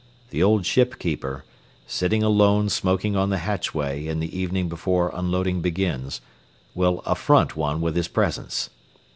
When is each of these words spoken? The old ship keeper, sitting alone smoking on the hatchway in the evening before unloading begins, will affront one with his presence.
The 0.31 0.41
old 0.41 0.65
ship 0.65 0.97
keeper, 0.97 1.45
sitting 1.85 2.23
alone 2.23 2.69
smoking 2.69 3.15
on 3.15 3.29
the 3.29 3.37
hatchway 3.37 4.07
in 4.07 4.19
the 4.19 4.35
evening 4.35 4.67
before 4.67 5.11
unloading 5.13 5.61
begins, 5.61 6.21
will 6.73 7.01
affront 7.05 7.55
one 7.55 7.81
with 7.81 7.95
his 7.95 8.07
presence. 8.07 8.71